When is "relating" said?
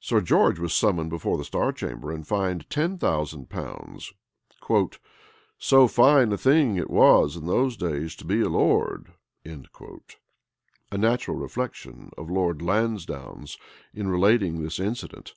14.08-14.60